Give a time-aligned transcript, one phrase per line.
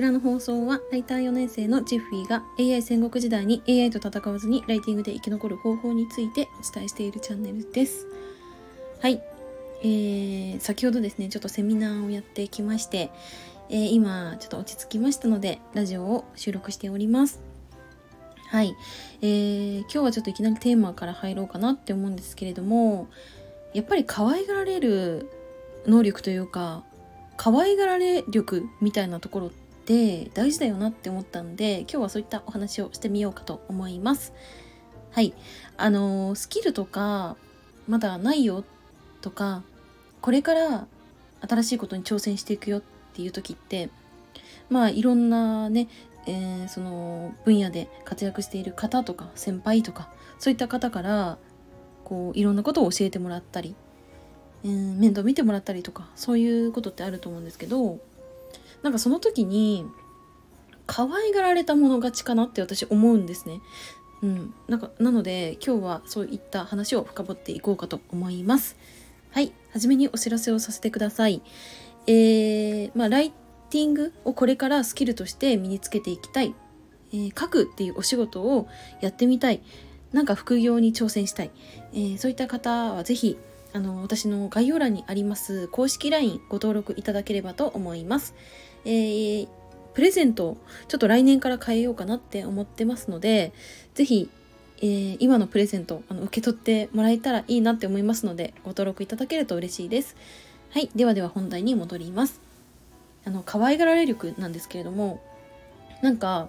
[0.00, 8.06] ちらの放送はライター4年生のジェフィーが AI 戦国時代に AI と戦わずにライティングで生き残る方法についてお伝えしているチャンネルです。
[9.02, 9.20] はい。
[9.82, 13.10] えー、先ほどですねちょっとセミナーをやってきまして、
[13.68, 17.42] えー、今ちょっと落ち着きましたのでラジオを収録しております。
[18.46, 18.74] はい、
[19.20, 23.08] えー、今日はちょっといきなりテーマから入ろうかなって思うんですけれども
[23.74, 25.30] やっぱり可愛がられる
[25.86, 26.84] 能力というか
[27.36, 29.50] 可愛がられ力みたいなところっ
[29.84, 34.32] て大事だよなって思ったんで今日はそういったお話をしてみようかと思います。
[35.10, 35.34] はい。
[35.76, 37.36] あのスキルとか
[37.88, 38.64] まだないよ
[39.20, 39.62] とか
[40.20, 40.86] これから
[41.40, 42.82] 新しいことに挑戦していくよっ
[43.14, 43.90] ていう時って
[44.68, 45.88] まあいろんなね、
[46.26, 51.38] えー、その分野で活躍している方とか先輩とかそういった方から
[52.04, 53.74] こういろんなことを教えてもらったり
[54.64, 57.98] えー、面倒見てもらったりとかそういうことってあると思うんですけど
[58.82, 59.86] なんかその時に
[60.86, 63.60] 可愛がられたもの勝ちかなって私思うんですね。
[64.22, 68.76] うん、なんかなので今日はそういった話を深掘っていこうかと思います。
[69.30, 71.42] はい、はじめにお知らせをさせてください。
[72.06, 73.30] えー、まあ、ライ
[73.70, 76.54] ティングをこれからスキルとして身につけていきたい。
[77.12, 78.68] えー、書くっていうお仕事を
[79.00, 79.62] やってみたい。
[80.12, 81.50] なんか副業に挑戦したい。
[81.92, 83.38] えー、そういった方は是非
[83.72, 88.34] あの私の概要欄にあります公式 LINE ご登録いただければと思います。
[88.84, 89.48] えー、
[89.94, 90.56] プレゼント
[90.88, 93.52] ちょっと来年から変えようかなって思ってますので、
[93.94, 94.28] ぜひ、
[94.78, 100.16] えー、今のプレゼントあの受け取ってもらえたらいいなって思いますので、ご登録いただけると嬉しいです。
[100.70, 102.40] はい、ではでは本題に戻ります。
[103.24, 105.20] あの可愛がられ力なんですけれども、
[106.02, 106.48] なんか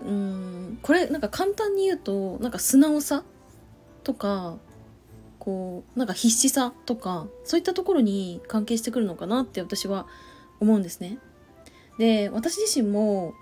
[0.00, 3.22] うーんこれなんか簡単に言うとなんか素直さ
[4.04, 4.56] とか
[5.46, 10.08] こうなんか必死さとかそういったところに関係してくるのかなって私は
[10.58, 11.18] 思うんですね。
[11.98, 13.32] で私自身も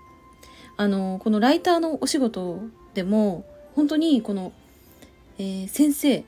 [0.77, 2.59] あのこのライターのお仕事
[2.93, 4.53] でも本当にこの、
[5.39, 6.23] えー、先生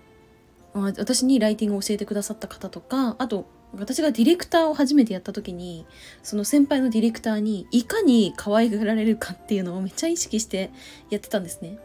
[0.74, 5.86] 私にライティングを教えてくださった方とかあと私がディレクターを初めてやった時に
[6.24, 10.72] その先輩のディレクターにいかに可愛がられるかっていうのをめっちゃ意識して
[11.12, 11.78] やってたんですね。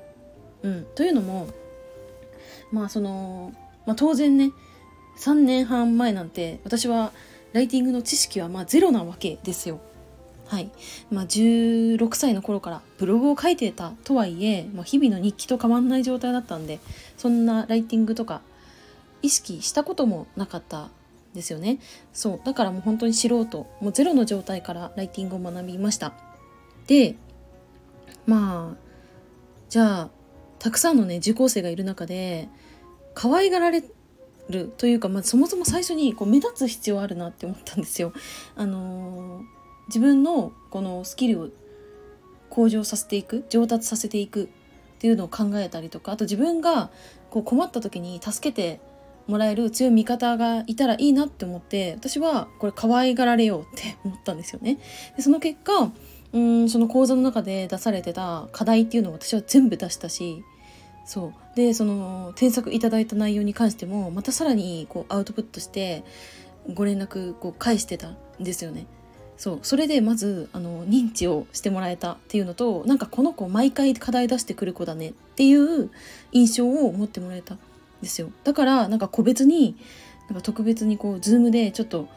[0.62, 1.48] うん、というのも
[2.70, 3.52] まあその
[3.86, 4.52] まあ、当然ね
[5.18, 7.12] 3年半前なんて私は
[7.52, 9.80] ライティングの知識はまあゼロなわけですよ。
[10.46, 10.70] はい。
[11.10, 16.78] まあ、16歳の頃からブログを書いてたとはいえ、まあ、日々の日記と変わんない状態だったんで
[17.16, 18.42] そんなライティングとか
[19.22, 20.90] 意識したこともなかった
[21.34, 21.78] ですよね。
[22.12, 22.40] そう。
[22.44, 26.12] だからもう本当に素人もうゼロの状態からライティングを学びました。
[26.86, 27.16] で
[28.26, 28.76] まあ
[29.70, 30.10] じゃあ
[30.58, 32.48] たくさんのね受講生がいる中で
[33.14, 33.82] 可愛がられ
[34.48, 38.12] るというか、まあ、そもそも最初にこう目立つ必要あるなって思ったんですよ。
[38.56, 39.42] あのー、
[39.88, 41.48] 自分のこのスキルを
[42.50, 44.48] 向上させていく上達させていくっ
[44.98, 46.90] ていうのを考えたりとかあと自分が
[47.30, 48.80] こう困った時に助けて
[49.26, 54.78] もらえる強い味方がいたらいいなって思って私はこれ可愛がられようって思ったんですよね。
[55.16, 55.90] でその結果
[56.32, 60.44] うんその講座の中で出されてた課題っていうのを私は全部出したし
[61.04, 66.04] そうでその添削いただいた内容に関してもまたさらにこうアウトプットして
[66.72, 68.86] ご連絡こう返してたんですよね。
[69.36, 75.90] そうそれでまずあの認知をしてもらえたっていうのとなんかこの子毎回課題出してくる子だねっていう
[76.30, 77.58] 印象を持ってもらえたん
[78.02, 79.76] ですよだからなんか個別に
[80.28, 82.08] なんか特別にこう Zoom でちょっと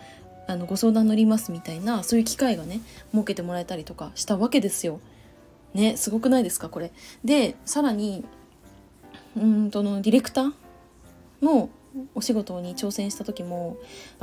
[0.47, 2.81] あのご相談乗りますみたいなそういう機会がね
[3.11, 4.99] 設けてもらえたりとかしたわけですよ。
[5.73, 6.91] ねすごくないですかこれ。
[7.23, 8.23] でさらに
[9.35, 10.53] うんとのディレクター
[11.41, 11.69] の
[12.13, 13.77] お仕事に挑戦した時も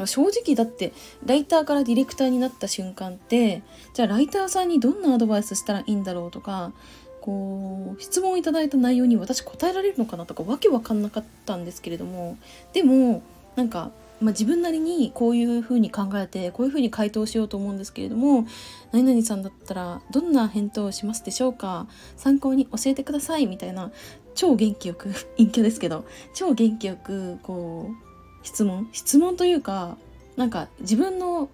[0.04, 0.92] 正直だって
[1.24, 3.62] ライターからディレクターになった瞬間って
[3.94, 6.72] じゃあライターさんにどんなアドバイスしたらいいんだろうとか
[7.20, 12.36] こう質問いただいた内容に私答えられるのかなとかわけわかんなかったんですけれども
[12.72, 13.22] でも
[13.56, 13.90] なんか
[14.22, 18.47] まあ、自分なりにこういうふうに考えてこういうふうに回答しようと思うんですけれども
[18.92, 23.91] 何々さんだったらどんな返答をしますでしょうか参考に教えてくださいみたいな
[24.34, 28.88] 超元気よく陰キャですけど超元気よくこう質問？
[28.92, 29.96] 質問というか
[30.36, 31.48] なんか自分の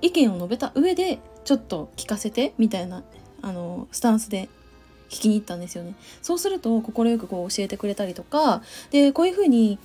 [0.00, 3.04] 意見を述べた上でちょっと聞かせてみたいな
[3.42, 4.48] あのスタンスで
[5.10, 5.94] 聞きに行ったんですよね。
[6.22, 9.78] そうすると快くこう教えてくれたりとかでこういうふうに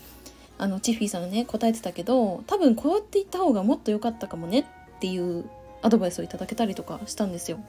[0.57, 5.50] あのチッフィーさんがね答えてたけど多分こうやって言った方がもっと良かったかもねっていう
[5.81, 7.59] アドバイスをいただけたりとかしたんですよ。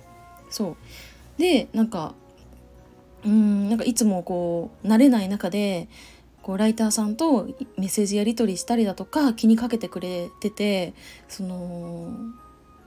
[0.49, 0.77] そ
[1.39, 2.15] うでなんか
[3.25, 5.89] うんなんかいつもこう慣れない中で
[6.43, 7.45] こうライターさんと
[7.77, 10.95] メッセージやり取りしたりだとか気にかけてくれてて
[11.29, 12.13] その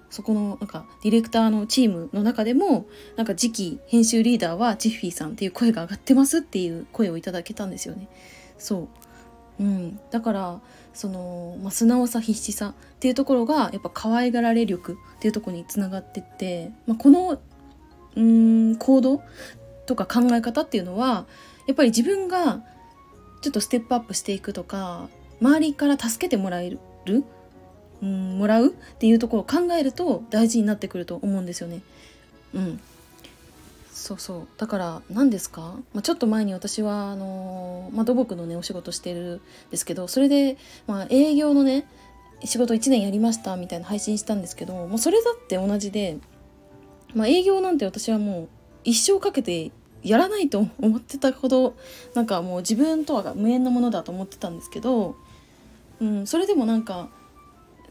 [0.09, 2.85] そこのなんかディレクターのチームの中でも
[3.15, 8.07] なんか次期編集リーダーはジッフィーさんっていう声が上がってますっていう声をいただけたんですよね。
[8.57, 8.87] そう
[9.59, 10.61] うん、だから
[10.93, 17.39] その、まあ、素直さ必死さっていうところがやっぱ可愛がられ力っていうところにつながってって、まあ、この
[18.15, 19.21] うん行動
[19.85, 21.25] とか考え方っていうのは
[21.67, 22.63] やっぱり自分が
[23.41, 25.09] ちょっとステップアップしていくとか
[25.41, 26.79] 周りから助けてもらえる
[28.01, 31.81] うんもらうっていうところを考えると大事になってくると思うんですよね。
[32.53, 32.79] うん、
[33.91, 34.47] そうそう。
[34.57, 41.85] だから何ですか、まあ、ちょっと前に私はあのー、まあ、土木のねお仕事してるんですけどそれで、まあ、営業のね
[42.43, 46.17] 仕事1年やりましたみたいな配信したんですけどもうそれだって同じで、
[47.15, 48.49] まあ、営業なんて私はもう
[48.83, 49.71] 一生かけて
[50.03, 51.75] やらないと思ってたほど
[52.13, 55.15] なんかもう自分とは無縁のものだと思ってたんですけど、
[56.01, 57.09] うん、それでもなんか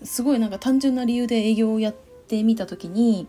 [0.05, 1.95] すごいなんか単純な理由で営業をやっ
[2.29, 3.27] てみた時に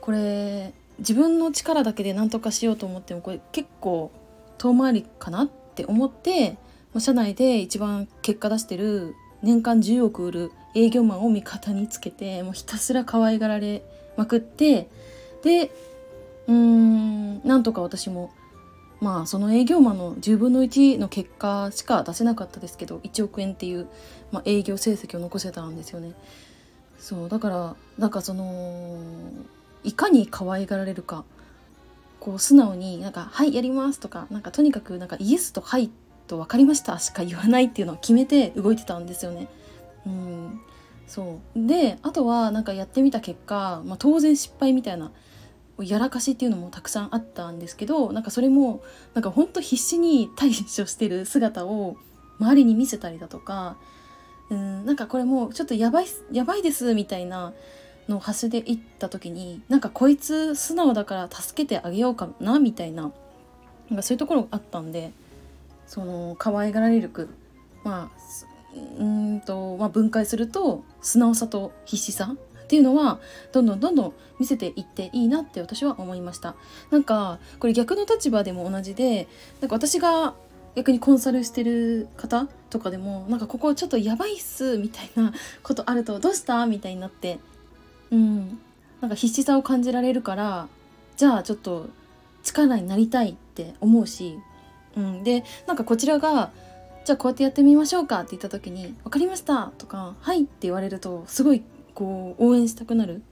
[0.00, 4.12] これ自分の力だけで何とかしようと思ってもこれ結構
[4.58, 6.56] 遠回りかなって思って
[6.98, 13.82] 社内で一番結果出してる年間10億売る営業マンを味方につけてもうひたすら可愛がられ
[14.16, 14.88] まくって
[15.42, 15.70] で
[16.48, 18.32] うんなんとか私も
[19.00, 23.88] まあその営業マンの10分の1の結果しか出せなかったですけど1億円っていう、
[24.30, 26.12] まあ、営業成績を残せたんですよね。
[26.98, 29.00] そうだからなんかその
[29.82, 31.24] いかに可愛がられるか
[32.20, 35.90] こう素直になんか「はいやります」とかなんかとにかくなんかイエスと「はい」
[36.28, 39.48] と「分かりました」しか言わないっていうのを決めて動いてたんですよね。
[40.06, 40.60] うん
[41.08, 45.10] そうであとはなんかやってみた結果、まあ、当然失敗みたいな
[45.80, 48.82] やらかしっていうのもたくさんあったんですけどなんかそれも
[49.14, 51.96] なんかほんと必死に対処してる姿を
[52.38, 53.76] 周りに見せたりだとか
[54.50, 57.52] うんなんかこれもうちょっとやばいやばいですみたいな
[58.08, 63.12] の端で行った時になんかこいつ素直だから助けてあげようかなみたいな
[63.88, 65.12] なんかそういうところがあったんで
[65.86, 67.28] その可愛がられる句
[67.84, 68.22] まあ
[68.98, 72.34] うんと、まあ、分解すると素直さと必死さ
[72.72, 73.20] っていうのは
[73.52, 76.54] どんどんどんどん見せていっていいなって私は思いました。
[76.90, 79.28] なんかこれ逆の立場でも同じで
[79.60, 80.32] なんか私が
[80.74, 87.40] 逆にコンサルしてる方とかでもなんかここちょっとやばいっすみたいなことあるとどうしたみたいになって
[88.10, 88.58] うん。
[89.02, 90.68] なんか必死さを感じられるから
[91.18, 91.90] じゃあちょっと
[92.42, 94.38] 力になりたいって思うし、
[94.96, 96.52] うん、でなんかこちらが
[97.04, 101.62] じゃあこうやってやってみましょうかって言った時に「分かりました」とか「はい」って言われるとすごい
[101.94, 103.22] こう応援したくなる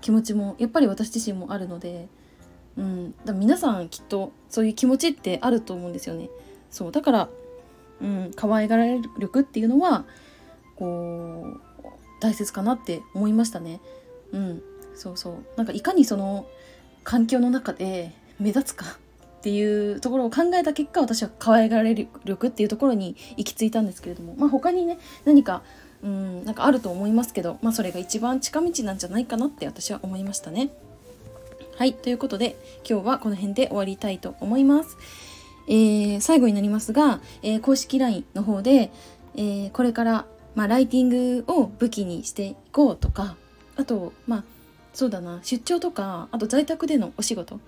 [0.00, 2.08] 気持ちもやっぱり私自身もあるので、
[2.76, 6.28] うん、だ皆さんきっとそういう気持ちってあると思うんですよね。
[6.70, 6.92] そう。
[6.92, 7.28] だから、
[8.00, 10.04] うん、可愛がられる力っていうのは
[10.76, 11.60] こう
[12.20, 13.80] 大切かなって思いましたね。
[14.32, 14.62] うん、
[14.94, 15.34] そうそう。
[15.56, 16.46] なんかいかにその
[17.02, 18.98] 環境の中で目立つか
[19.44, 24.96] っていうところを考えた結果私は可愛がられる力っていうところに行き着いたんですけれどもまあ他にね
[25.26, 25.62] 何か
[26.02, 30.70] うんなんかあると思いますけど、まあ、それが一番近道なんじゃないかなって私は思いましたね。
[31.76, 32.56] はいということで
[32.88, 34.96] 今日はこの辺で終わりたいと思います。
[35.68, 38.90] えー、最後になりますが、えー、公式 LINE の方で、
[39.36, 40.24] えー、これから、
[40.54, 43.36] まあ、ライティングを武器にしていこうとか
[43.76, 44.44] あとまあ
[44.94, 47.60] そうだな出張とかあと在宅でのお仕事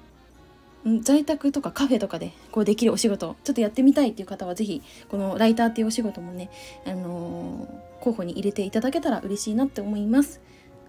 [1.02, 6.50] 在宅とかカフェとかでこうできるお仕事ちょっとやってみたいっていう方は是非このライターっていうお仕事もね、
[6.86, 10.40] あのー、候補に入れていただけたら嬉しいなって思います。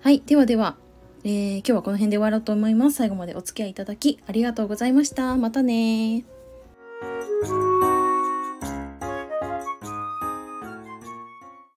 [0.01, 0.77] はい、ではでは、
[1.24, 2.98] えー、今日はこの辺で終わろうと思います。
[2.98, 5.36] 最後までお付き合いいただきありがとうございました。
[5.36, 6.37] またね